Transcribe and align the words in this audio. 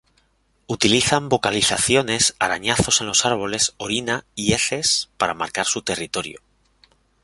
Utilizan 0.65 1.29
vocalizaciones, 1.29 2.33
arañazos 2.39 3.01
en 3.01 3.05
los 3.07 3.23
árboles, 3.23 3.75
orina 3.77 4.25
y 4.33 4.53
heces 4.53 5.11
para 5.17 5.35
marcar 5.35 5.67
su 5.67 5.83
territorio. 5.83 6.41